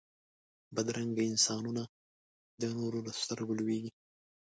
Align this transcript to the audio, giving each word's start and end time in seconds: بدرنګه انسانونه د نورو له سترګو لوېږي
بدرنګه 0.75 1.23
انسانونه 1.31 1.83
د 2.61 2.63
نورو 2.77 2.99
له 3.07 3.11
سترګو 3.21 3.53
لوېږي 3.59 3.91